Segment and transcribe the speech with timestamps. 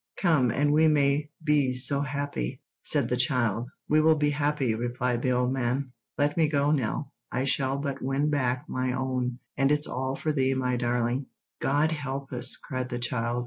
[0.17, 3.69] "Come, and we may be so happy," said the child.
[3.87, 5.91] "We will be happy," replied the old man.
[6.17, 7.13] "Let me go, Nell.
[7.31, 11.27] I shall but win back my own; and it's all for thee, my darling."
[11.59, 13.39] "God help us!" cried the child.